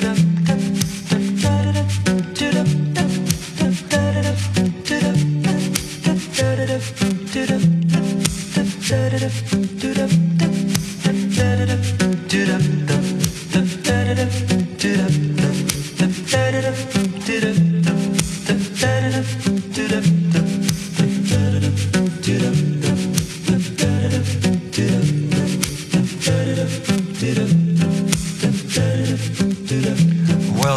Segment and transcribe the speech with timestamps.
[0.00, 0.27] should have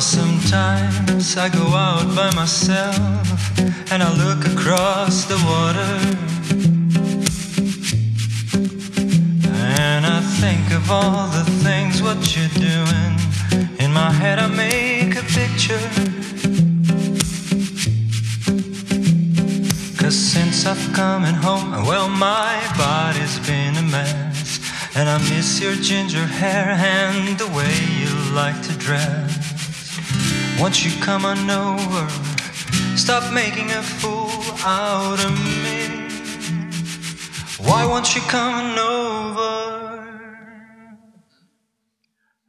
[0.00, 3.58] Sometimes I go out by myself
[3.90, 5.90] and I look across the water.
[9.80, 13.12] And I think of all the things what you're doing.
[13.80, 15.82] In my head, I make a picture.
[19.98, 24.60] Cause since I've coming home, well, my body's been a mess.
[24.94, 29.37] And I miss your ginger hair and the way you like to dress.
[30.60, 32.08] Won't you come on over?
[32.96, 34.28] Stop making a fool
[34.64, 35.32] out of
[35.64, 36.08] me.
[37.64, 39.48] Why won't you come on over?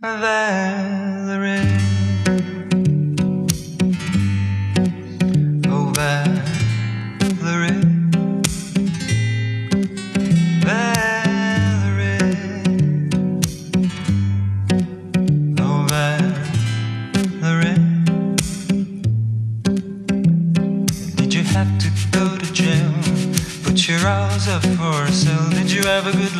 [0.00, 1.77] Valerie.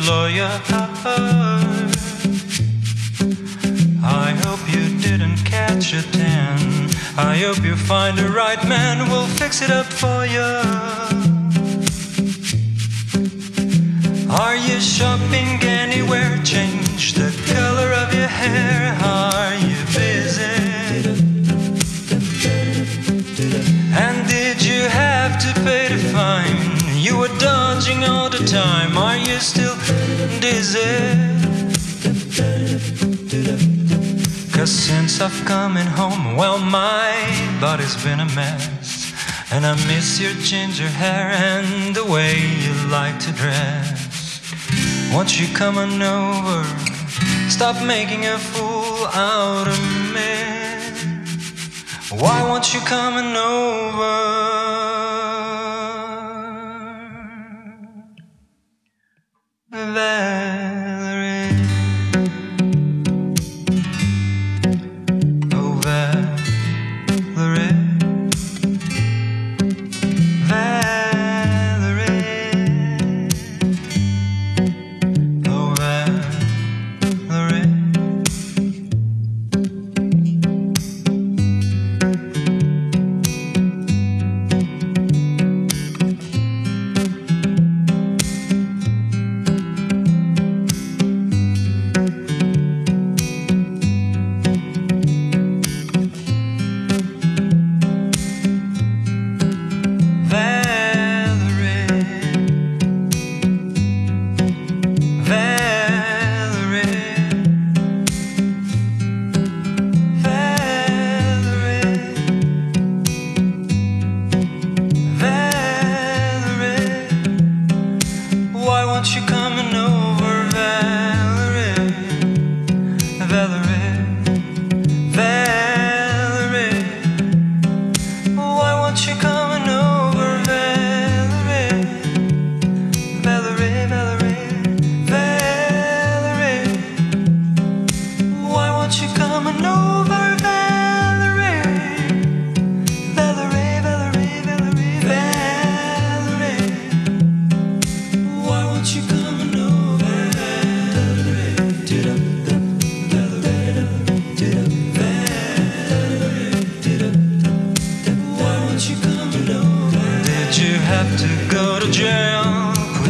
[0.09, 0.49] A good lawyer?
[4.03, 6.89] I hope you didn't catch a tan.
[7.17, 10.49] I hope you find the right man who'll fix it up for you.
[14.31, 16.37] Are you shopping anywhere?
[16.43, 18.95] Change the color of your hair.
[19.03, 20.43] Are you busy?
[23.93, 26.79] And did you have to pay the fine?
[26.95, 28.97] You were dodging all the time.
[28.97, 29.68] Are you still
[30.59, 30.75] Cause
[34.71, 37.15] since I've come in home, well, my
[37.61, 39.13] body's been a mess.
[39.53, 44.41] And I miss your ginger hair and the way you like to dress.
[45.13, 46.65] Won't you come on over?
[47.49, 49.79] Stop making a fool out of
[50.13, 50.59] me.
[52.21, 54.38] Why won't you come on over?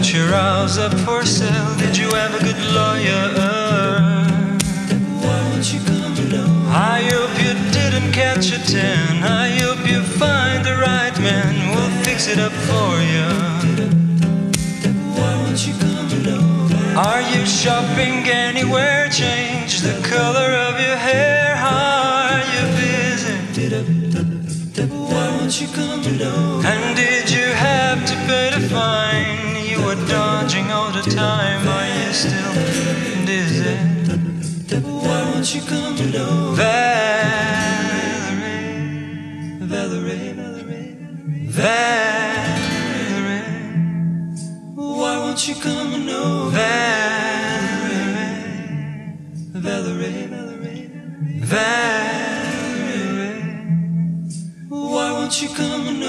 [0.10, 1.78] Put your house up for sale.
[1.78, 3.30] Did you have a good lawyer?
[5.22, 6.70] Why won't you come on over?
[6.72, 9.22] I hope you didn't catch a tan.
[9.24, 13.59] I hope you find the right man We'll fix it up for you.
[24.20, 26.68] Won't you come on over?
[26.68, 29.56] And did you have to pay the fine?
[29.66, 31.68] You were dodging all the time.
[31.68, 32.54] Are you still
[33.26, 33.76] dizzy.
[34.82, 36.56] Why won't you come over?
[38.36, 38.60] Valerie,
[39.62, 40.96] Valerie, Valerie,
[41.48, 42.66] Valerie.
[44.76, 46.52] Why won't you come over?
[47.80, 48.20] Valerie,
[49.54, 50.90] Valerie, Valerie,
[51.42, 51.89] Valerie.
[55.40, 56.04] Won't you come and?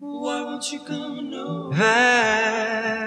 [0.00, 1.72] Why won't you come and?
[1.72, 3.01] Valerie.